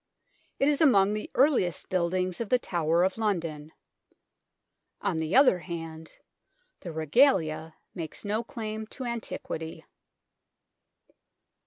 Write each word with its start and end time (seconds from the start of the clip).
It 0.57 0.67
is 0.67 0.81
among 0.81 1.13
the 1.13 1.29
earliest 1.35 1.87
buildings 1.89 2.41
of 2.41 2.49
the 2.49 2.57
Tower 2.57 3.03
of 3.03 3.19
London. 3.19 3.71
On 4.99 5.17
the 5.17 5.35
other 5.35 5.59
hand, 5.59 6.17
the 6.79 6.91
Regalia 6.91 7.75
makes 7.93 8.25
no 8.25 8.43
claim 8.43 8.87
to 8.87 9.03
antiquity. 9.05 9.85